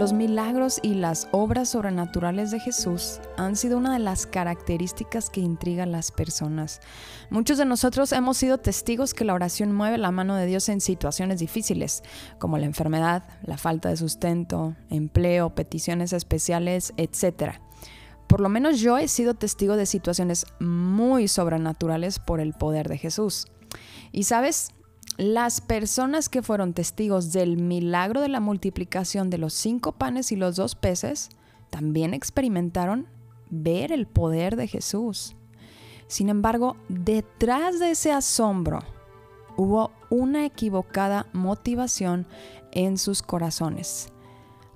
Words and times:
Los 0.00 0.14
milagros 0.14 0.80
y 0.82 0.94
las 0.94 1.28
obras 1.30 1.68
sobrenaturales 1.68 2.50
de 2.50 2.58
Jesús 2.58 3.20
han 3.36 3.54
sido 3.54 3.76
una 3.76 3.92
de 3.92 3.98
las 3.98 4.24
características 4.24 5.28
que 5.28 5.42
intriga 5.42 5.82
a 5.82 5.86
las 5.86 6.10
personas. 6.10 6.80
Muchos 7.28 7.58
de 7.58 7.66
nosotros 7.66 8.12
hemos 8.12 8.38
sido 8.38 8.56
testigos 8.56 9.12
que 9.12 9.26
la 9.26 9.34
oración 9.34 9.74
mueve 9.74 9.98
la 9.98 10.10
mano 10.10 10.36
de 10.36 10.46
Dios 10.46 10.70
en 10.70 10.80
situaciones 10.80 11.38
difíciles, 11.38 12.02
como 12.38 12.56
la 12.56 12.64
enfermedad, 12.64 13.24
la 13.42 13.58
falta 13.58 13.90
de 13.90 13.98
sustento, 13.98 14.74
empleo, 14.88 15.54
peticiones 15.54 16.14
especiales, 16.14 16.94
etc. 16.96 17.56
Por 18.26 18.40
lo 18.40 18.48
menos 18.48 18.80
yo 18.80 18.96
he 18.96 19.06
sido 19.06 19.34
testigo 19.34 19.76
de 19.76 19.84
situaciones 19.84 20.46
muy 20.60 21.28
sobrenaturales 21.28 22.20
por 22.20 22.40
el 22.40 22.54
poder 22.54 22.88
de 22.88 22.96
Jesús. 22.96 23.48
Y 24.12 24.22
sabes, 24.22 24.70
las 25.16 25.60
personas 25.60 26.28
que 26.28 26.42
fueron 26.42 26.72
testigos 26.72 27.32
del 27.32 27.56
milagro 27.56 28.20
de 28.20 28.28
la 28.28 28.40
multiplicación 28.40 29.30
de 29.30 29.38
los 29.38 29.52
cinco 29.52 29.92
panes 29.92 30.32
y 30.32 30.36
los 30.36 30.56
dos 30.56 30.74
peces 30.74 31.30
también 31.70 32.14
experimentaron 32.14 33.06
ver 33.50 33.92
el 33.92 34.06
poder 34.06 34.56
de 34.56 34.66
Jesús. 34.66 35.36
Sin 36.06 36.28
embargo, 36.28 36.76
detrás 36.88 37.78
de 37.78 37.90
ese 37.90 38.12
asombro 38.12 38.80
hubo 39.56 39.92
una 40.08 40.44
equivocada 40.44 41.26
motivación 41.32 42.26
en 42.72 42.98
sus 42.98 43.22
corazones. 43.22 44.08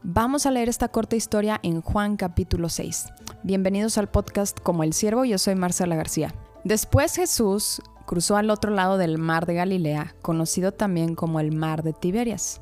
Vamos 0.02 0.44
a 0.44 0.50
leer 0.50 0.68
esta 0.68 0.88
corta 0.88 1.16
historia 1.16 1.58
en 1.62 1.80
Juan 1.80 2.16
capítulo 2.16 2.68
6. 2.68 3.06
Bienvenidos 3.42 3.96
al 3.96 4.10
podcast 4.10 4.60
Como 4.60 4.84
el 4.84 4.92
Siervo, 4.92 5.24
yo 5.24 5.38
soy 5.38 5.54
Marcela 5.54 5.96
García. 5.96 6.34
Después 6.62 7.16
Jesús 7.16 7.80
cruzó 8.06 8.36
al 8.36 8.50
otro 8.50 8.70
lado 8.70 8.98
del 8.98 9.18
mar 9.18 9.46
de 9.46 9.54
Galilea, 9.54 10.14
conocido 10.22 10.72
también 10.72 11.14
como 11.14 11.40
el 11.40 11.52
mar 11.52 11.82
de 11.82 11.92
Tiberias. 11.92 12.60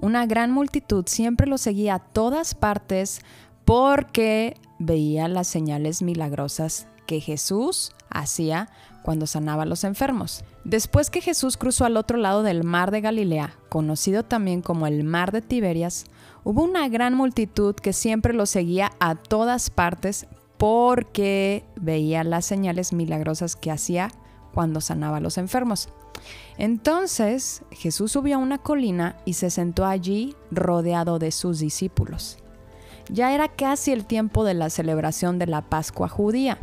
Una 0.00 0.26
gran 0.26 0.52
multitud 0.52 1.04
siempre 1.06 1.46
lo 1.46 1.58
seguía 1.58 1.94
a 1.94 1.98
todas 1.98 2.54
partes 2.54 3.20
porque 3.64 4.56
veía 4.78 5.28
las 5.28 5.48
señales 5.48 6.02
milagrosas 6.02 6.86
que 7.06 7.20
Jesús 7.20 7.92
hacía 8.10 8.68
cuando 9.02 9.26
sanaba 9.26 9.62
a 9.64 9.66
los 9.66 9.84
enfermos. 9.84 10.44
Después 10.64 11.10
que 11.10 11.20
Jesús 11.20 11.56
cruzó 11.56 11.84
al 11.84 11.96
otro 11.96 12.18
lado 12.18 12.42
del 12.42 12.62
mar 12.62 12.90
de 12.90 13.00
Galilea, 13.00 13.54
conocido 13.68 14.22
también 14.22 14.62
como 14.62 14.86
el 14.86 15.02
mar 15.02 15.32
de 15.32 15.42
Tiberias, 15.42 16.04
hubo 16.44 16.62
una 16.62 16.88
gran 16.88 17.14
multitud 17.14 17.74
que 17.74 17.92
siempre 17.92 18.34
lo 18.34 18.46
seguía 18.46 18.92
a 19.00 19.14
todas 19.14 19.70
partes 19.70 20.26
porque 20.58 21.64
veía 21.76 22.24
las 22.24 22.44
señales 22.44 22.92
milagrosas 22.92 23.56
que 23.56 23.70
hacía 23.70 24.10
cuando 24.54 24.80
sanaba 24.80 25.18
a 25.18 25.20
los 25.20 25.38
enfermos. 25.38 25.88
Entonces 26.56 27.62
Jesús 27.70 28.12
subió 28.12 28.36
a 28.36 28.40
una 28.40 28.58
colina 28.58 29.16
y 29.24 29.34
se 29.34 29.50
sentó 29.50 29.86
allí 29.86 30.34
rodeado 30.50 31.18
de 31.18 31.30
sus 31.30 31.60
discípulos. 31.60 32.38
Ya 33.10 33.34
era 33.34 33.48
casi 33.48 33.92
el 33.92 34.04
tiempo 34.04 34.44
de 34.44 34.54
la 34.54 34.70
celebración 34.70 35.38
de 35.38 35.46
la 35.46 35.62
Pascua 35.62 36.08
judía. 36.08 36.58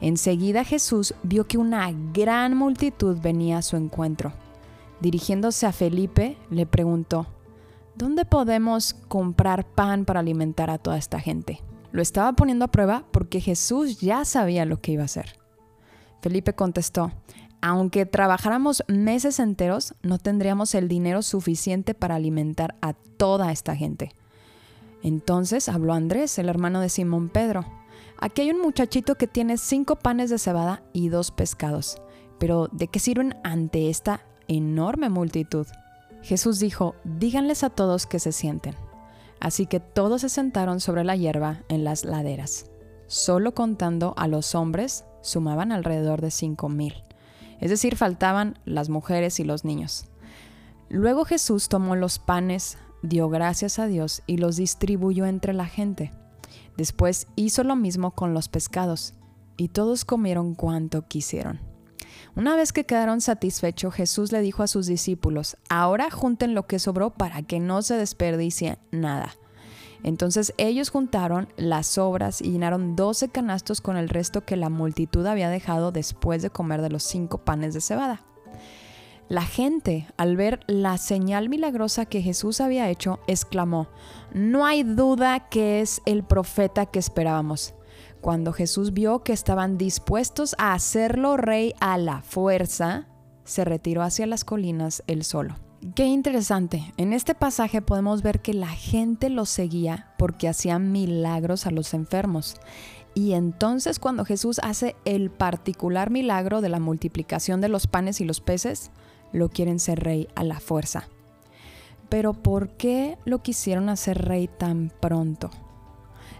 Enseguida 0.00 0.64
Jesús 0.64 1.14
vio 1.22 1.46
que 1.46 1.56
una 1.56 1.90
gran 2.12 2.56
multitud 2.56 3.18
venía 3.22 3.58
a 3.58 3.62
su 3.62 3.76
encuentro. 3.76 4.32
Dirigiéndose 5.00 5.66
a 5.66 5.72
Felipe, 5.72 6.36
le 6.50 6.66
preguntó, 6.66 7.26
¿Dónde 7.94 8.24
podemos 8.24 8.94
comprar 9.06 9.64
pan 9.64 10.04
para 10.04 10.20
alimentar 10.20 10.68
a 10.68 10.78
toda 10.78 10.98
esta 10.98 11.20
gente? 11.20 11.60
Lo 11.92 12.02
estaba 12.02 12.32
poniendo 12.32 12.64
a 12.64 12.68
prueba 12.68 13.04
porque 13.12 13.40
Jesús 13.40 14.00
ya 14.00 14.24
sabía 14.24 14.64
lo 14.64 14.80
que 14.80 14.92
iba 14.92 15.02
a 15.02 15.04
hacer. 15.04 15.43
Felipe 16.24 16.54
contestó, 16.54 17.12
aunque 17.60 18.06
trabajáramos 18.06 18.82
meses 18.88 19.38
enteros, 19.38 19.94
no 20.00 20.16
tendríamos 20.16 20.74
el 20.74 20.88
dinero 20.88 21.20
suficiente 21.20 21.92
para 21.92 22.14
alimentar 22.14 22.76
a 22.80 22.94
toda 22.94 23.52
esta 23.52 23.76
gente. 23.76 24.14
Entonces 25.02 25.68
habló 25.68 25.92
Andrés, 25.92 26.38
el 26.38 26.48
hermano 26.48 26.80
de 26.80 26.88
Simón 26.88 27.28
Pedro. 27.28 27.66
Aquí 28.18 28.40
hay 28.40 28.52
un 28.52 28.62
muchachito 28.62 29.16
que 29.16 29.26
tiene 29.26 29.58
cinco 29.58 29.96
panes 29.96 30.30
de 30.30 30.38
cebada 30.38 30.82
y 30.94 31.10
dos 31.10 31.30
pescados. 31.30 32.00
Pero 32.38 32.68
¿de 32.72 32.88
qué 32.88 33.00
sirven 33.00 33.36
ante 33.44 33.90
esta 33.90 34.24
enorme 34.48 35.10
multitud? 35.10 35.66
Jesús 36.22 36.58
dijo, 36.58 36.94
díganles 37.04 37.64
a 37.64 37.68
todos 37.68 38.06
que 38.06 38.18
se 38.18 38.32
sienten. 38.32 38.74
Así 39.40 39.66
que 39.66 39.78
todos 39.78 40.22
se 40.22 40.30
sentaron 40.30 40.80
sobre 40.80 41.04
la 41.04 41.16
hierba 41.16 41.64
en 41.68 41.84
las 41.84 42.06
laderas, 42.06 42.70
solo 43.08 43.52
contando 43.52 44.14
a 44.16 44.26
los 44.26 44.54
hombres 44.54 45.04
sumaban 45.24 45.72
alrededor 45.72 46.20
de 46.20 46.30
cinco 46.30 46.68
mil. 46.68 46.94
Es 47.60 47.70
decir, 47.70 47.96
faltaban 47.96 48.58
las 48.64 48.88
mujeres 48.88 49.40
y 49.40 49.44
los 49.44 49.64
niños. 49.64 50.06
Luego 50.88 51.24
Jesús 51.24 51.68
tomó 51.68 51.96
los 51.96 52.18
panes, 52.18 52.78
dio 53.02 53.28
gracias 53.28 53.78
a 53.78 53.86
Dios 53.86 54.22
y 54.26 54.36
los 54.36 54.56
distribuyó 54.56 55.26
entre 55.26 55.54
la 55.54 55.66
gente. 55.66 56.12
Después 56.76 57.26
hizo 57.36 57.64
lo 57.64 57.74
mismo 57.74 58.12
con 58.12 58.34
los 58.34 58.48
pescados, 58.48 59.14
y 59.56 59.68
todos 59.68 60.04
comieron 60.04 60.54
cuanto 60.54 61.06
quisieron. 61.06 61.60
Una 62.36 62.56
vez 62.56 62.72
que 62.72 62.84
quedaron 62.84 63.20
satisfechos, 63.20 63.94
Jesús 63.94 64.32
le 64.32 64.40
dijo 64.40 64.62
a 64.62 64.66
sus 64.66 64.86
discípulos, 64.86 65.56
ahora 65.68 66.10
junten 66.10 66.54
lo 66.54 66.66
que 66.66 66.78
sobró 66.80 67.10
para 67.10 67.42
que 67.42 67.60
no 67.60 67.82
se 67.82 67.96
desperdicie 67.96 68.78
nada. 68.90 69.36
Entonces 70.04 70.52
ellos 70.58 70.90
juntaron 70.90 71.48
las 71.56 71.86
sobras 71.86 72.42
y 72.42 72.50
llenaron 72.50 72.94
doce 72.94 73.30
canastos 73.30 73.80
con 73.80 73.96
el 73.96 74.10
resto 74.10 74.44
que 74.44 74.56
la 74.56 74.68
multitud 74.68 75.26
había 75.26 75.48
dejado 75.48 75.92
después 75.92 76.42
de 76.42 76.50
comer 76.50 76.82
de 76.82 76.90
los 76.90 77.02
cinco 77.02 77.38
panes 77.38 77.72
de 77.72 77.80
cebada. 77.80 78.20
La 79.28 79.42
gente, 79.42 80.06
al 80.18 80.36
ver 80.36 80.60
la 80.66 80.98
señal 80.98 81.48
milagrosa 81.48 82.04
que 82.04 82.20
Jesús 82.20 82.60
había 82.60 82.90
hecho, 82.90 83.18
exclamó, 83.26 83.88
No 84.34 84.66
hay 84.66 84.82
duda 84.82 85.48
que 85.48 85.80
es 85.80 86.02
el 86.04 86.22
profeta 86.22 86.84
que 86.84 86.98
esperábamos. 86.98 87.74
Cuando 88.20 88.52
Jesús 88.52 88.92
vio 88.92 89.22
que 89.22 89.32
estaban 89.32 89.78
dispuestos 89.78 90.54
a 90.58 90.74
hacerlo 90.74 91.38
rey 91.38 91.72
a 91.80 91.96
la 91.96 92.20
fuerza, 92.20 93.08
se 93.44 93.64
retiró 93.64 94.02
hacia 94.02 94.26
las 94.26 94.44
colinas 94.44 95.02
él 95.06 95.24
solo. 95.24 95.63
Qué 95.92 96.06
interesante. 96.06 96.94
En 96.96 97.12
este 97.12 97.34
pasaje 97.34 97.82
podemos 97.82 98.22
ver 98.22 98.40
que 98.40 98.54
la 98.54 98.68
gente 98.68 99.28
lo 99.28 99.44
seguía 99.44 100.14
porque 100.16 100.48
hacían 100.48 100.92
milagros 100.92 101.66
a 101.66 101.70
los 101.70 101.92
enfermos. 101.92 102.56
Y 103.12 103.34
entonces 103.34 103.98
cuando 103.98 104.24
Jesús 104.24 104.60
hace 104.62 104.96
el 105.04 105.30
particular 105.30 106.08
milagro 106.08 106.62
de 106.62 106.70
la 106.70 106.80
multiplicación 106.80 107.60
de 107.60 107.68
los 107.68 107.86
panes 107.86 108.22
y 108.22 108.24
los 108.24 108.40
peces, 108.40 108.92
lo 109.32 109.50
quieren 109.50 109.78
ser 109.78 110.00
rey 110.00 110.26
a 110.34 110.42
la 110.42 110.58
fuerza. 110.58 111.06
Pero 112.08 112.32
¿por 112.32 112.70
qué 112.70 113.18
lo 113.26 113.42
quisieron 113.42 113.90
hacer 113.90 114.24
rey 114.24 114.48
tan 114.48 114.90
pronto? 115.00 115.50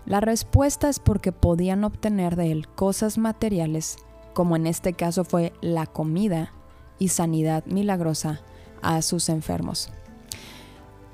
La 0.06 0.21
respuesta 0.21 0.88
es 0.88 1.00
porque 1.00 1.32
podían 1.32 1.84
obtener 1.84 2.37
de 2.37 2.50
él 2.50 2.66
cosas 2.69 3.19
materiales, 3.19 3.99
como 4.32 4.56
en 4.56 4.66
este 4.66 4.94
caso 4.94 5.22
fue 5.22 5.53
la 5.61 5.84
comida 5.87 6.55
y 6.99 7.09
sanidad 7.09 7.65
milagrosa 7.66 8.41
a 8.84 9.03
sus 9.03 9.28
enfermos. 9.28 9.91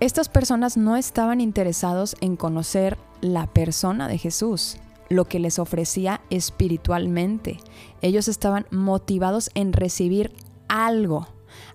Estas 0.00 0.28
personas 0.28 0.76
no 0.76 0.96
estaban 0.96 1.40
interesados 1.40 2.16
en 2.20 2.36
conocer 2.36 2.96
la 3.20 3.46
persona 3.46 4.08
de 4.08 4.18
Jesús, 4.18 4.76
lo 5.10 5.26
que 5.26 5.38
les 5.38 5.58
ofrecía 5.58 6.22
espiritualmente. 6.30 7.58
Ellos 8.00 8.28
estaban 8.28 8.66
motivados 8.70 9.50
en 9.54 9.72
recibir 9.74 10.32
algo, 10.68 11.28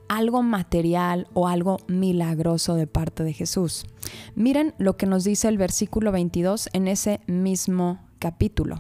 algo 0.08 0.42
material 0.42 1.28
o 1.34 1.48
algo 1.48 1.78
milagroso 1.88 2.76
de 2.76 2.88
parte 2.88 3.24
de 3.24 3.34
Jesús. 3.34 3.86
Miren 4.34 4.74
lo 4.80 4.98
que 4.98 5.06
nos 5.06 5.24
dice 5.24 5.48
el 5.48 5.58
versículo 5.58 6.12
22 6.12 6.70
en 6.74 6.88
ese 6.88 7.22
mismo 7.28 8.00
capítulo. 8.18 8.80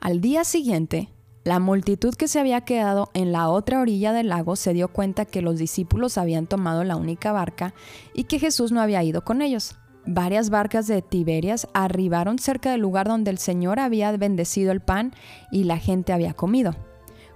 Al 0.00 0.20
día 0.20 0.44
siguiente, 0.44 1.08
la 1.44 1.60
multitud 1.60 2.14
que 2.14 2.26
se 2.26 2.40
había 2.40 2.62
quedado 2.62 3.10
en 3.12 3.30
la 3.30 3.50
otra 3.50 3.80
orilla 3.80 4.14
del 4.14 4.30
lago 4.30 4.56
se 4.56 4.72
dio 4.72 4.88
cuenta 4.88 5.26
que 5.26 5.42
los 5.42 5.58
discípulos 5.58 6.16
habían 6.16 6.46
tomado 6.46 6.84
la 6.84 6.96
única 6.96 7.32
barca 7.32 7.74
y 8.14 8.24
que 8.24 8.38
Jesús 8.38 8.72
no 8.72 8.80
había 8.80 9.02
ido 9.02 9.24
con 9.24 9.42
ellos. 9.42 9.76
Varias 10.06 10.48
barcas 10.48 10.86
de 10.86 11.02
Tiberias 11.02 11.68
arribaron 11.74 12.38
cerca 12.38 12.70
del 12.70 12.80
lugar 12.80 13.08
donde 13.08 13.30
el 13.30 13.36
Señor 13.36 13.78
había 13.78 14.10
bendecido 14.16 14.72
el 14.72 14.80
pan 14.80 15.12
y 15.52 15.64
la 15.64 15.76
gente 15.76 16.14
había 16.14 16.32
comido. 16.32 16.74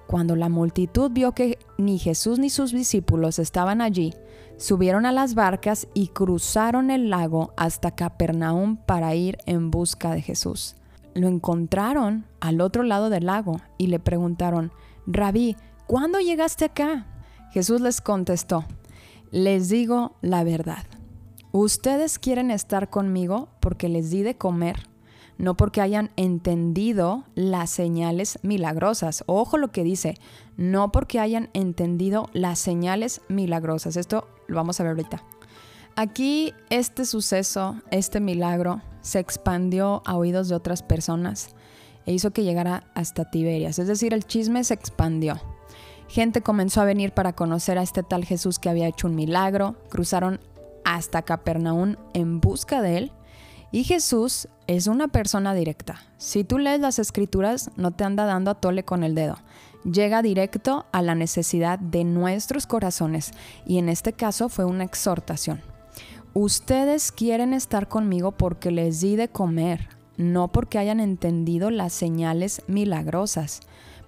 Cuando 0.07 0.37
la 0.37 0.49
multitud 0.49 1.11
vio 1.11 1.33
que 1.33 1.59
ni 1.77 1.99
Jesús 1.99 2.39
ni 2.39 2.49
sus 2.49 2.73
discípulos 2.73 3.39
estaban 3.39 3.83
allí, 3.83 4.15
subieron 4.57 5.05
a 5.05 5.13
las 5.13 5.35
barcas 5.35 5.87
y 5.93 6.09
cruzaron 6.09 6.91
el 6.91 7.11
lago 7.11 7.53
hasta 7.59 7.95
Capernaum 7.95 8.79
para 8.79 9.15
ir 9.15 9.37
en 9.45 9.71
busca 9.71 10.13
de 10.13 10.23
Jesús 10.23 10.78
lo 11.19 11.29
encontraron 11.29 12.27
al 12.41 12.61
otro 12.61 12.83
lado 12.83 13.11
del 13.11 13.27
lago 13.27 13.61
y 13.77 13.89
le 13.89 13.99
preguntaron, 13.99 14.73
Rabí, 15.07 15.57
¿cuándo 15.87 16.21
llegaste 16.21 16.67
acá? 16.67 17.07
Jesús 17.53 17.81
les 17.81 18.01
contestó, 18.01 18.65
les 19.31 19.69
digo 19.69 20.17
la 20.21 20.45
verdad. 20.45 20.85
Ustedes 21.53 22.19
quieren 22.19 22.51
estar 22.51 22.91
conmigo 22.91 23.49
porque 23.61 23.89
les 23.89 24.11
di 24.11 24.23
de 24.23 24.37
comer, 24.37 24.77
no 25.39 25.57
porque 25.57 25.81
hayan 25.81 26.11
entendido 26.17 27.25
las 27.35 27.71
señales 27.71 28.39
milagrosas. 28.43 29.25
Ojo 29.27 29.57
lo 29.57 29.73
que 29.73 29.85
dice, 29.85 30.17
no 30.57 30.93
porque 30.93 31.21
hayan 31.21 31.49
entendido 31.55 32.29
las 32.33 32.59
señales 32.59 33.23
milagrosas. 33.29 33.97
Esto 33.97 34.29
lo 34.47 34.57
vamos 34.57 34.79
a 34.79 34.83
ver 34.83 34.91
ahorita. 34.91 35.23
Aquí 36.01 36.55
este 36.71 37.05
suceso, 37.05 37.83
este 37.91 38.21
milagro, 38.21 38.83
se 39.01 39.19
expandió 39.19 40.01
a 40.07 40.17
oídos 40.17 40.49
de 40.49 40.55
otras 40.55 40.85
personas 40.85 41.49
e 42.07 42.13
hizo 42.13 42.31
que 42.31 42.45
llegara 42.45 42.85
hasta 42.95 43.29
Tiberias. 43.29 43.81
Es 43.81 43.89
decir, 43.89 44.15
el 44.15 44.25
chisme 44.25 44.63
se 44.63 44.75
expandió. 44.75 45.41
Gente 46.07 46.41
comenzó 46.41 46.83
a 46.83 46.85
venir 46.85 47.11
para 47.11 47.33
conocer 47.33 47.79
a 47.79 47.83
este 47.83 48.05
tal 48.05 48.25
Jesús 48.25 48.61
que 48.61 48.69
había 48.69 48.87
hecho 48.87 49.09
un 49.09 49.17
milagro. 49.17 49.75
Cruzaron 49.89 50.39
hasta 50.85 51.23
Capernaum 51.23 51.97
en 52.15 52.39
busca 52.39 52.81
de 52.81 52.99
él. 52.99 53.13
Y 53.73 53.83
Jesús 53.83 54.47
es 54.69 54.87
una 54.87 55.09
persona 55.09 55.53
directa. 55.53 55.97
Si 56.17 56.45
tú 56.45 56.61
lees 56.61 56.79
las 56.79 57.01
escrituras, 57.01 57.73
no 57.75 57.91
te 57.91 58.05
anda 58.05 58.25
dando 58.25 58.53
a 58.53 58.61
tole 58.61 58.85
con 58.85 59.03
el 59.03 59.17
dedo. 59.17 59.37
Llega 59.83 60.23
directo 60.23 60.87
a 60.93 61.03
la 61.03 61.17
necesidad 61.17 61.81
de 61.81 62.05
nuestros 62.05 62.69
corazones 62.69 63.33
y 63.67 63.79
en 63.79 63.89
este 63.89 64.13
caso 64.13 64.49
fue 64.49 64.65
una 64.65 64.85
exhortación. 64.85 65.61
Ustedes 66.35 67.11
quieren 67.11 67.55
estar 67.55 67.89
conmigo 67.89 68.33
porque 68.33 68.71
les 68.71 69.01
di 69.01 69.17
de 69.17 69.29
comer, 69.29 69.89
no 70.17 70.49
porque 70.49 70.79
hayan 70.79 71.01
entendido 71.01 71.71
las 71.71 71.93
señales 71.93 72.63
milagrosas. 72.69 73.61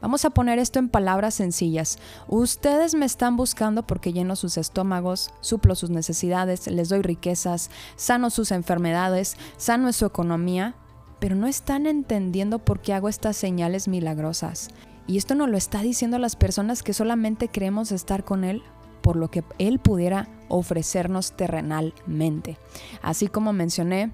Vamos 0.03 0.25
a 0.25 0.31
poner 0.31 0.59
esto 0.59 0.79
en 0.79 0.89
palabras 0.89 1.35
sencillas. 1.35 1.99
Ustedes 2.29 2.95
me 2.95 3.07
están 3.07 3.37
buscando 3.37 3.87
porque 3.87 4.13
lleno 4.13 4.37
sus 4.37 4.59
estómagos, 4.59 5.31
suplo 5.41 5.75
sus 5.75 5.91
necesidades, 5.91 6.67
les 6.67 6.89
doy 6.89 7.03
riquezas, 7.03 7.71
sano 7.97 8.31
sus 8.31 8.51
enfermedades, 8.51 9.37
sano 9.57 9.93
su 9.93 10.07
economía, 10.07 10.75
pero 11.21 11.37
no 11.37 11.47
están 11.47 11.87
entendiendo 11.87 12.59
por 12.59 12.81
qué 12.81 12.95
hago 12.95 13.09
estas 13.09 13.37
señales 13.37 13.89
milagrosas. 13.89 14.69
Y 15.07 15.17
esto 15.19 15.35
nos 15.35 15.49
lo 15.49 15.57
está 15.57 15.83
diciendo 15.83 16.19
las 16.19 16.37
personas 16.37 16.83
que 16.83 16.95
solamente 16.95 17.49
creemos 17.49 17.93
estar 17.93 18.25
con 18.25 18.45
Él 18.45 18.63
por 19.00 19.17
lo 19.17 19.31
que 19.31 19.44
Él 19.58 19.79
pudiera 19.79 20.29
ofrecernos 20.49 21.32
terrenalmente. 21.32 22.58
Así 23.02 23.29
como 23.29 23.52
mencioné, 23.52 24.12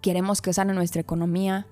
queremos 0.00 0.40
que 0.42 0.52
sane 0.52 0.72
nuestra 0.72 1.00
economía, 1.00 1.66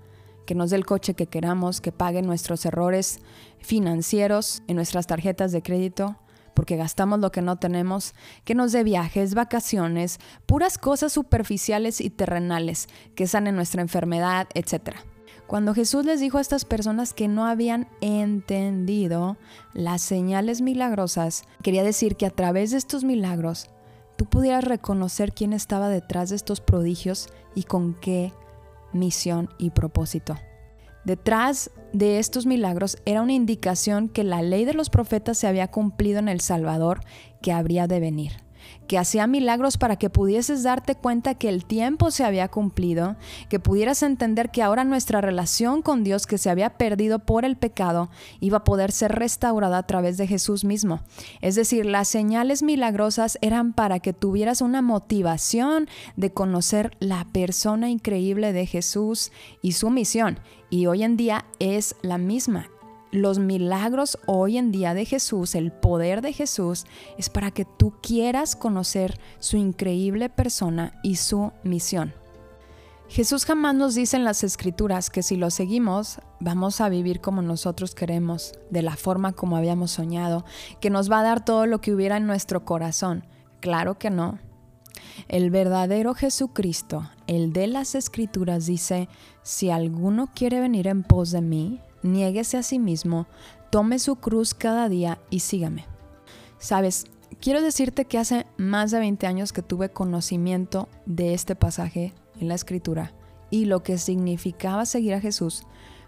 que 0.47 0.55
nos 0.55 0.71
dé 0.71 0.77
el 0.77 0.87
coche 0.87 1.15
que 1.15 1.27
queramos, 1.27 1.81
que 1.81 1.93
pague 1.93 2.23
nuestros 2.23 2.65
errores 2.65 3.21
financieros 3.59 4.63
en 4.67 4.77
nuestras 4.77 5.07
tarjetas 5.07 5.53
de 5.53 5.63
crédito, 5.63 6.17
porque 6.55 6.77
gastamos 6.77 7.21
lo 7.21 7.31
que 7.31 7.43
no 7.43 7.57
tenemos, 7.57 8.15
que 8.45 8.55
nos 8.55 8.73
dé 8.73 8.83
viajes, 8.83 9.35
vacaciones, 9.35 10.19
puras 10.47 10.79
cosas 10.79 11.13
superficiales 11.13 12.01
y 12.01 12.11
terrenales, 12.11 12.89
que 13.15 13.27
sanen 13.27 13.55
nuestra 13.55 13.83
enfermedad, 13.83 14.49
etc. 14.55 14.97
Cuando 15.49 15.73
Jesús 15.73 16.05
les 16.05 16.21
dijo 16.21 16.37
a 16.37 16.43
estas 16.43 16.67
personas 16.67 17.15
que 17.15 17.27
no 17.27 17.47
habían 17.47 17.89
entendido 18.03 19.39
las 19.73 20.03
señales 20.03 20.61
milagrosas, 20.61 21.45
quería 21.63 21.83
decir 21.83 22.17
que 22.17 22.27
a 22.27 22.31
través 22.31 22.71
de 22.71 22.77
estos 22.77 23.03
milagros 23.03 23.71
tú 24.17 24.27
pudieras 24.27 24.65
reconocer 24.65 25.33
quién 25.33 25.55
estaba 25.55 25.89
detrás 25.89 26.29
de 26.29 26.37
estos 26.37 26.61
prodigios 26.61 27.31
y 27.55 27.63
con 27.63 27.95
qué 27.95 28.35
misión 28.93 29.49
y 29.57 29.71
propósito. 29.71 30.37
Detrás 31.07 31.71
de 31.95 32.19
estos 32.19 32.45
milagros 32.45 32.99
era 33.07 33.23
una 33.23 33.33
indicación 33.33 34.11
que 34.11 34.25
la 34.25 34.43
ley 34.43 34.67
de 34.67 34.75
los 34.75 34.91
profetas 34.91 35.39
se 35.39 35.47
había 35.47 35.71
cumplido 35.71 36.19
en 36.19 36.29
el 36.29 36.43
Salvador 36.43 37.01
que 37.41 37.53
habría 37.53 37.87
de 37.87 38.01
venir 38.01 38.48
que 38.87 38.99
hacía 38.99 39.27
milagros 39.27 39.77
para 39.77 39.97
que 39.97 40.11
pudieses 40.11 40.63
darte 40.63 40.95
cuenta 40.95 41.35
que 41.35 41.49
el 41.49 41.65
tiempo 41.65 42.11
se 42.11 42.25
había 42.25 42.49
cumplido, 42.49 43.17
que 43.49 43.61
pudieras 43.61 44.03
entender 44.03 44.51
que 44.51 44.63
ahora 44.63 44.85
nuestra 44.85 45.21
relación 45.21 45.83
con 45.83 46.05
Dios 46.05 46.27
que 46.27 46.39
se 46.39 46.51
había 46.51 46.71
perdido 46.71 47.19
por 47.19 47.45
el 47.45 47.57
pecado 47.57 48.11
iba 48.41 48.59
a 48.59 48.65
poder 48.65 48.93
ser 48.93 49.13
restaurada 49.13 49.79
a 49.79 49.87
través 49.87 50.17
de 50.17 50.27
Jesús 50.27 50.65
mismo. 50.65 51.01
Es 51.41 51.55
decir, 51.55 51.87
las 51.87 52.09
señales 52.09 52.63
milagrosas 52.63 53.39
eran 53.43 53.73
para 53.73 54.01
que 54.01 54.13
tuvieras 54.13 54.61
una 54.61 54.83
motivación 54.83 55.89
de 56.17 56.33
conocer 56.33 56.97
la 56.99 57.27
persona 57.33 57.91
increíble 57.91 58.53
de 58.53 58.67
Jesús 58.67 59.33
y 59.63 59.73
su 59.73 59.91
misión. 59.91 60.41
Y 60.71 60.87
hoy 60.87 61.03
en 61.03 61.17
día 61.17 61.45
es 61.59 61.95
la 62.03 62.19
misma 62.19 62.69
los 63.11 63.39
milagros 63.39 64.19
hoy 64.27 64.59
en 64.59 64.71
día 64.71 64.95
de 64.95 65.05
Jesús, 65.05 65.55
el 65.55 65.73
poder 65.73 66.21
de 66.23 66.33
Jesús, 66.33 66.85
es 67.17 67.31
para 67.31 67.51
que 67.51 67.65
tú 67.65 67.95
quieras 68.03 68.57
conocer 68.57 69.19
su 69.39 69.57
increíble 69.57 70.29
persona 70.29 70.99
y 71.03 71.17
su 71.17 71.53
misión. 71.63 72.15
Jesús 73.09 73.47
jamás 73.47 73.75
nos 73.75 73.95
dice 73.95 74.19
en 74.19 74.25
las 74.25 74.45
escrituras 74.45 75.09
que 75.09 75.23
si 75.23 75.37
lo 75.37 75.51
seguimos 75.51 76.21
vamos 76.41 76.83
a 76.83 76.91
vivir 76.91 77.21
como 77.21 77.41
nosotros 77.41 77.95
queremos, 77.95 78.53
de 78.71 78.83
la 78.83 78.97
forma 78.97 79.33
como 79.33 79.57
habíamos 79.57 79.93
soñado, 79.93 80.45
que 80.81 80.91
nos 80.91 81.11
va 81.11 81.21
a 81.21 81.25
dar 81.25 81.45
todo 81.45 81.65
lo 81.65 81.81
que 81.81 81.95
hubiera 81.95 82.19
en 82.19 82.27
nuestro 82.27 82.67
corazón. 82.67 83.25
Claro 83.61 83.99
que 83.99 84.11
no. 84.11 84.39
El 85.27 85.51
verdadero 85.51 86.15
Jesucristo, 86.15 87.11
el 87.27 87.53
de 87.55 87.67
las 87.67 87.95
escrituras, 87.95 88.67
dice, 88.67 89.09
si 89.43 89.71
alguno 89.71 90.29
quiere 90.35 90.61
venir 90.61 90.87
en 90.87 91.03
pos 91.03 91.31
de 91.31 91.41
mí, 91.41 91.81
niéguese 92.13 92.57
a 92.57 92.63
sí 92.63 92.79
mismo, 92.79 93.27
tome 93.71 93.99
su 93.99 94.17
cruz 94.17 94.55
cada 94.55 94.89
día 94.89 95.19
y 95.31 95.41
sígame. 95.41 95.87
Sabes, 96.59 97.07
quiero 97.41 97.63
decirte 97.63 98.05
que 98.05 98.19
hace 98.19 98.47
más 98.57 98.91
de 98.91 98.99
20 98.99 99.27
años 99.27 99.53
que 99.53 99.63
tuve 99.63 99.91
conocimiento 99.91 100.89
de 101.07 101.35
este 101.35 101.55
pasaje 101.55 102.15
en 102.41 102.49
la 102.49 102.55
escritura 102.55 103.13
y 103.51 103.67
lo 103.67 103.83
que 103.83 103.99
significaba 103.99 104.87
seguir 104.87 105.15
a 105.15 105.21
Jesús 105.21 105.65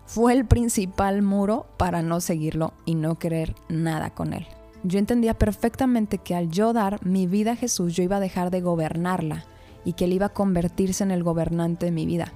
fue 0.06 0.32
el 0.32 0.44
principal 0.44 1.22
muro 1.22 1.66
para 1.76 2.02
no 2.02 2.20
seguirlo 2.20 2.72
y 2.84 2.96
no 2.96 3.18
querer 3.18 3.54
nada 3.68 4.10
con 4.10 4.32
él. 4.32 4.46
Yo 4.82 4.98
entendía 4.98 5.38
perfectamente 5.38 6.18
que 6.18 6.34
al 6.34 6.50
yo 6.50 6.72
dar 6.72 7.04
mi 7.06 7.26
vida 7.26 7.52
a 7.52 7.56
Jesús 7.56 7.94
yo 7.94 8.02
iba 8.02 8.16
a 8.16 8.20
dejar 8.20 8.50
de 8.50 8.60
gobernarla 8.60 9.44
y 9.84 9.92
que 9.92 10.06
él 10.06 10.14
iba 10.14 10.26
a 10.26 10.32
convertirse 10.32 11.04
en 11.04 11.10
el 11.10 11.22
gobernante 11.22 11.86
de 11.86 11.92
mi 11.92 12.06
vida. 12.06 12.32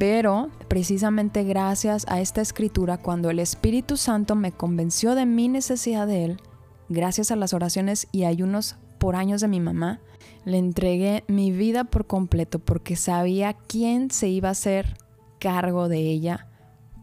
Pero 0.00 0.48
precisamente 0.66 1.44
gracias 1.44 2.06
a 2.08 2.22
esta 2.22 2.40
escritura, 2.40 2.96
cuando 2.96 3.28
el 3.28 3.38
Espíritu 3.38 3.98
Santo 3.98 4.34
me 4.34 4.50
convenció 4.50 5.14
de 5.14 5.26
mi 5.26 5.48
necesidad 5.48 6.06
de 6.06 6.24
Él, 6.24 6.40
gracias 6.88 7.30
a 7.30 7.36
las 7.36 7.52
oraciones 7.52 8.08
y 8.10 8.24
ayunos 8.24 8.76
por 8.96 9.14
años 9.14 9.42
de 9.42 9.48
mi 9.48 9.60
mamá, 9.60 10.00
le 10.46 10.56
entregué 10.56 11.22
mi 11.28 11.52
vida 11.52 11.84
por 11.84 12.06
completo 12.06 12.60
porque 12.60 12.96
sabía 12.96 13.52
quién 13.52 14.10
se 14.10 14.28
iba 14.28 14.48
a 14.48 14.52
hacer 14.52 14.96
cargo 15.38 15.90
de 15.90 15.98
ella 15.98 16.48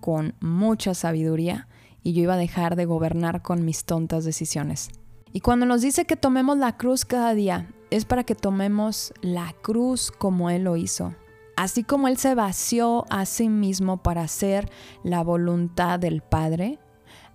con 0.02 0.34
mucha 0.40 0.96
sabiduría 0.96 1.68
y 2.02 2.14
yo 2.14 2.24
iba 2.24 2.34
a 2.34 2.38
dejar 2.38 2.76
de 2.76 2.86
gobernar 2.86 3.44
con 3.44 3.64
mis 3.64 3.86
tontas 3.86 4.26
decisiones. 4.26 4.90
Y 5.32 5.42
cuando 5.42 5.68
nos 5.68 5.84
dice 5.84 6.06
que 6.06 6.16
tomemos 6.16 6.58
la 6.58 6.78
cruz 6.78 7.06
cada 7.06 7.36
día, 7.36 7.70
es 7.92 8.06
para 8.06 8.24
que 8.24 8.34
tomemos 8.34 9.14
la 9.22 9.54
cruz 9.62 10.10
como 10.10 10.50
Él 10.50 10.64
lo 10.64 10.78
hizo, 10.78 11.14
Así 11.58 11.84
como 11.84 12.08
Él 12.08 12.18
se 12.18 12.36
vació 12.36 13.06
a 13.10 13.26
sí 13.26 13.50
mismo 13.50 13.98
para 13.98 14.22
hacer 14.22 14.70
la 15.04 15.24
voluntad 15.24 15.98
del 15.98 16.22
Padre, 16.22 16.78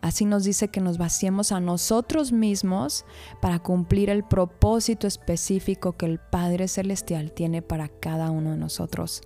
así 0.01 0.27
nos 0.27 0.45
dice 0.45 0.69
que 0.69 0.81
nos 0.81 0.97
vaciemos 0.97 1.51
a 1.51 1.59
nosotros 1.59 2.31
mismos 2.31 3.05
para 3.41 3.59
cumplir 3.59 4.11
el 4.11 4.23
propósito 4.23 5.09
específico 5.09 5.97
que 5.97 6.07
el 6.07 6.21
Padre 6.21 6.69
Celestial 6.69 7.33
tiene 7.33 7.63
para 7.63 7.89
cada 7.89 8.31
uno 8.31 8.53
de 8.53 8.59
nosotros. 8.59 9.23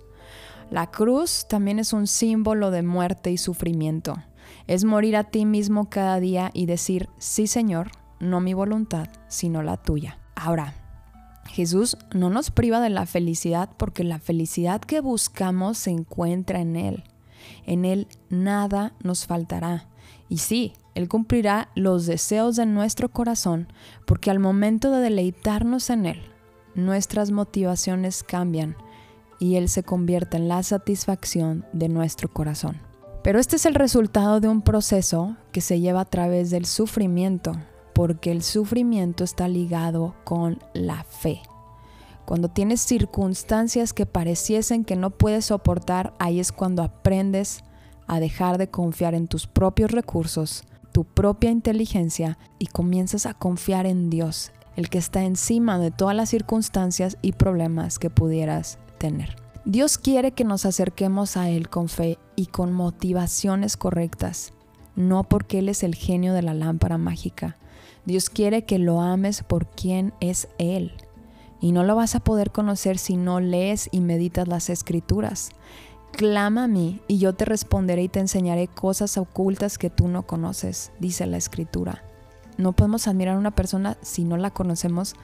La 0.71 0.89
cruz 0.89 1.45
también 1.47 1.77
es 1.77 1.93
un 1.93 2.07
símbolo 2.07 2.71
de 2.71 2.81
muerte 2.81 3.29
y 3.29 3.37
sufrimiento. 3.37 4.15
Es 4.65 4.83
morir 4.83 5.15
a 5.15 5.25
ti 5.25 5.45
mismo 5.45 5.91
cada 5.91 6.19
día 6.19 6.49
y 6.55 6.65
decir, 6.65 7.07
sí 7.19 7.45
Señor, 7.45 7.91
no 8.19 8.41
mi 8.41 8.55
voluntad, 8.55 9.09
sino 9.27 9.61
la 9.61 9.77
tuya. 9.77 10.17
Ahora, 10.35 10.73
Jesús 11.47 11.97
no 12.13 12.29
nos 12.29 12.51
priva 12.51 12.79
de 12.79 12.89
la 12.89 13.05
felicidad 13.05 13.69
porque 13.77 14.03
la 14.03 14.19
felicidad 14.19 14.81
que 14.81 14.99
buscamos 14.99 15.77
se 15.77 15.91
encuentra 15.91 16.59
en 16.59 16.75
Él. 16.75 17.03
En 17.65 17.85
Él 17.85 18.07
nada 18.29 18.93
nos 19.03 19.25
faltará. 19.25 19.87
Y 20.29 20.39
sí, 20.39 20.73
Él 20.95 21.07
cumplirá 21.07 21.69
los 21.75 22.05
deseos 22.05 22.55
de 22.55 22.65
nuestro 22.65 23.09
corazón 23.09 23.67
porque 24.05 24.29
al 24.29 24.39
momento 24.39 24.91
de 24.91 25.01
deleitarnos 25.01 25.89
en 25.89 26.05
Él, 26.05 26.21
nuestras 26.75 27.31
motivaciones 27.31 28.23
cambian 28.23 28.75
y 29.39 29.55
Él 29.55 29.69
se 29.69 29.83
convierte 29.83 30.37
en 30.37 30.47
la 30.47 30.63
satisfacción 30.63 31.65
de 31.73 31.89
nuestro 31.89 32.29
corazón. 32.31 32.81
Pero 33.23 33.39
este 33.39 33.57
es 33.57 33.65
el 33.65 33.75
resultado 33.75 34.39
de 34.39 34.47
un 34.47 34.61
proceso 34.61 35.35
que 35.51 35.61
se 35.61 35.79
lleva 35.79 36.01
a 36.01 36.05
través 36.05 36.49
del 36.49 36.65
sufrimiento, 36.65 37.53
porque 37.97 38.29
el 38.29 38.43
sufrimiento 38.43 39.23
está 39.23 39.47
ligado 39.47 40.13
con 40.23 40.59
la 40.75 41.03
fe. 41.03 41.41
Cuando 42.25 42.47
tienes 42.47 42.81
circunstancias 42.81 43.91
que 43.91 44.05
pareciesen 44.05 44.85
que 44.85 44.95
no 44.95 45.09
puedes 45.09 45.45
soportar, 45.45 46.13
ahí 46.19 46.39
es 46.39 46.51
cuando 46.51 46.83
aprendes 46.83 47.63
a 48.05 48.19
dejar 48.19 48.59
de 48.59 48.69
confiar 48.69 49.15
en 49.15 49.27
tus 49.27 49.47
propios 49.47 49.89
recursos, 49.89 50.63
tu 50.91 51.05
propia 51.05 51.49
inteligencia 51.49 52.37
y 52.59 52.67
comienzas 52.67 53.25
a 53.25 53.33
confiar 53.33 53.87
en 53.87 54.11
Dios, 54.11 54.51
el 54.75 54.91
que 54.91 54.99
está 54.99 55.23
encima 55.23 55.79
de 55.79 55.89
todas 55.89 56.15
las 56.15 56.29
circunstancias 56.29 57.17
y 57.23 57.31
problemas 57.31 57.97
que 57.97 58.11
pudieras 58.11 58.77
tener. 58.99 59.37
Dios 59.65 59.97
quiere 59.97 60.33
que 60.33 60.43
nos 60.43 60.67
acerquemos 60.67 61.35
a 61.35 61.49
Él 61.49 61.67
con 61.67 61.89
fe 61.89 62.19
y 62.35 62.45
con 62.45 62.73
motivaciones 62.73 63.75
correctas, 63.75 64.53
no 64.95 65.23
porque 65.23 65.57
Él 65.57 65.69
es 65.69 65.81
el 65.81 65.95
genio 65.95 66.35
de 66.35 66.43
la 66.43 66.53
lámpara 66.53 66.99
mágica, 66.99 67.57
Dios 68.07 68.29
quiere 68.29 68.63
que 68.63 68.79
lo 68.79 69.01
ames 69.01 69.43
por 69.43 69.67
quien 69.67 70.13
es 70.21 70.47
Él. 70.59 70.93
Y 71.59 71.73
no 71.73 71.83
lo 71.83 71.93
vas 71.93 72.15
a 72.15 72.21
poder 72.21 72.51
conocer 72.51 72.99
si 72.99 73.17
no 73.17 73.41
lees 73.41 73.89
y 73.91 73.99
meditas 73.99 74.47
las 74.47 74.69
escrituras. 74.69 75.49
Clama 76.13 76.63
a 76.63 76.67
mí 76.69 77.01
y 77.09 77.17
yo 77.17 77.33
te 77.33 77.43
responderé 77.43 78.03
y 78.03 78.07
te 78.07 78.21
enseñaré 78.21 78.69
cosas 78.69 79.17
ocultas 79.17 79.77
que 79.77 79.89
tú 79.89 80.07
no 80.07 80.25
conoces, 80.25 80.93
dice 81.01 81.25
la 81.25 81.35
escritura. 81.35 82.01
No 82.57 82.71
podemos 82.71 83.09
admirar 83.09 83.35
a 83.35 83.39
una 83.39 83.51
persona 83.51 83.97
si 84.01 84.23
no 84.23 84.37
la 84.37 84.51
conocemos 84.51 85.15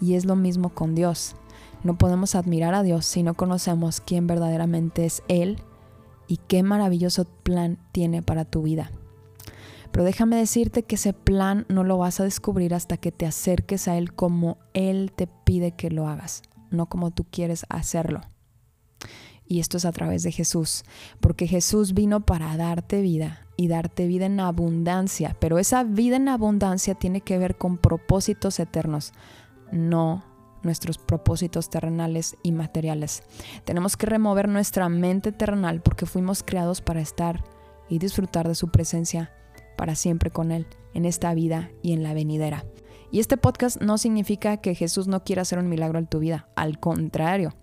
y 0.00 0.14
es 0.14 0.24
lo 0.24 0.34
mismo 0.34 0.70
con 0.70 0.96
Dios. 0.96 1.36
No 1.84 1.96
podemos 1.96 2.34
admirar 2.34 2.74
a 2.74 2.82
Dios 2.82 3.06
si 3.06 3.22
no 3.22 3.34
conocemos 3.34 4.00
quién 4.00 4.26
verdaderamente 4.26 5.04
es 5.04 5.22
Él 5.28 5.60
y 6.26 6.38
qué 6.38 6.64
maravilloso 6.64 7.24
plan 7.44 7.78
tiene 7.92 8.20
para 8.20 8.44
tu 8.44 8.62
vida. 8.62 8.90
Pero 9.92 10.04
déjame 10.04 10.36
decirte 10.36 10.82
que 10.82 10.96
ese 10.96 11.12
plan 11.12 11.66
no 11.68 11.84
lo 11.84 11.98
vas 11.98 12.18
a 12.18 12.24
descubrir 12.24 12.74
hasta 12.74 12.96
que 12.96 13.12
te 13.12 13.26
acerques 13.26 13.88
a 13.88 13.96
Él 13.98 14.14
como 14.14 14.58
Él 14.72 15.12
te 15.14 15.26
pide 15.26 15.72
que 15.72 15.90
lo 15.90 16.08
hagas, 16.08 16.42
no 16.70 16.86
como 16.86 17.10
tú 17.10 17.24
quieres 17.30 17.66
hacerlo. 17.68 18.22
Y 19.46 19.60
esto 19.60 19.76
es 19.76 19.84
a 19.84 19.92
través 19.92 20.22
de 20.22 20.32
Jesús, 20.32 20.84
porque 21.20 21.46
Jesús 21.46 21.92
vino 21.92 22.24
para 22.24 22.56
darte 22.56 23.02
vida 23.02 23.46
y 23.56 23.68
darte 23.68 24.06
vida 24.06 24.24
en 24.24 24.40
abundancia, 24.40 25.36
pero 25.38 25.58
esa 25.58 25.84
vida 25.84 26.16
en 26.16 26.28
abundancia 26.28 26.94
tiene 26.94 27.20
que 27.20 27.36
ver 27.36 27.58
con 27.58 27.76
propósitos 27.76 28.58
eternos, 28.60 29.12
no 29.70 30.24
nuestros 30.62 30.96
propósitos 30.96 31.68
terrenales 31.68 32.36
y 32.42 32.52
materiales. 32.52 33.24
Tenemos 33.64 33.96
que 33.96 34.06
remover 34.06 34.48
nuestra 34.48 34.88
mente 34.88 35.32
terrenal 35.32 35.82
porque 35.82 36.06
fuimos 36.06 36.42
creados 36.42 36.80
para 36.80 37.00
estar 37.00 37.44
y 37.88 37.98
disfrutar 37.98 38.48
de 38.48 38.54
su 38.54 38.68
presencia 38.68 39.32
para 39.76 39.94
siempre 39.94 40.30
con 40.30 40.52
Él, 40.52 40.66
en 40.94 41.04
esta 41.04 41.34
vida 41.34 41.70
y 41.82 41.92
en 41.92 42.02
la 42.02 42.14
venidera. 42.14 42.64
Y 43.10 43.20
este 43.20 43.36
podcast 43.36 43.80
no 43.82 43.98
significa 43.98 44.56
que 44.56 44.74
Jesús 44.74 45.06
no 45.06 45.22
quiera 45.22 45.42
hacer 45.42 45.58
un 45.58 45.68
milagro 45.68 45.98
en 45.98 46.06
tu 46.06 46.18
vida, 46.18 46.48
al 46.56 46.80
contrario. 46.80 47.54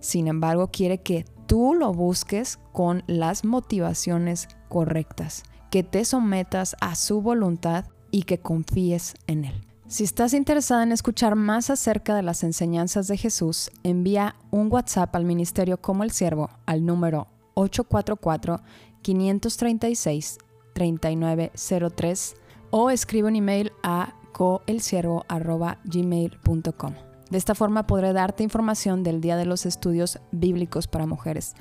Sin 0.00 0.26
embargo, 0.26 0.70
quiere 0.72 1.02
que 1.02 1.24
tú 1.46 1.74
lo 1.74 1.92
busques 1.92 2.58
con 2.72 3.04
las 3.06 3.44
motivaciones 3.44 4.48
correctas, 4.68 5.44
que 5.70 5.82
te 5.82 6.04
sometas 6.04 6.74
a 6.80 6.96
su 6.96 7.22
voluntad 7.22 7.86
y 8.10 8.24
que 8.24 8.38
confíes 8.38 9.14
en 9.26 9.44
Él. 9.44 9.66
Si 9.88 10.02
estás 10.02 10.34
interesada 10.34 10.82
en 10.82 10.90
escuchar 10.90 11.36
más 11.36 11.70
acerca 11.70 12.16
de 12.16 12.22
las 12.22 12.42
enseñanzas 12.42 13.06
de 13.06 13.16
Jesús, 13.16 13.70
envía 13.84 14.34
un 14.50 14.72
WhatsApp 14.72 15.14
al 15.14 15.24
Ministerio 15.24 15.80
como 15.80 16.02
el 16.02 16.10
Siervo 16.10 16.50
al 16.66 16.84
número 16.84 17.28
844 17.54 18.60
536 19.02 20.38
3903 20.76 22.36
o 22.70 22.90
escribe 22.90 23.28
un 23.28 23.36
email 23.36 23.72
a 23.82 24.14
coelsiervo.gmail.com. 24.32 26.92
De 27.30 27.38
esta 27.38 27.54
forma 27.54 27.86
podré 27.86 28.12
darte 28.12 28.42
información 28.42 29.02
del 29.02 29.22
Día 29.22 29.38
de 29.38 29.46
los 29.46 29.64
Estudios 29.64 30.18
Bíblicos 30.32 30.86
para 30.86 31.06
Mujeres. 31.06 31.54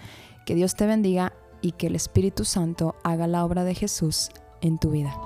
Que 0.46 0.54
Dios 0.54 0.76
te 0.76 0.86
bendiga 0.86 1.32
y 1.62 1.72
que 1.72 1.88
el 1.88 1.96
Espíritu 1.96 2.44
Santo 2.44 2.96
haga 3.06 3.26
la 3.26 3.46
obra 3.46 3.64
de 3.64 3.74
Jesús 3.74 4.32
en 4.62 4.78
tu 4.78 4.92
vida. 4.92 5.18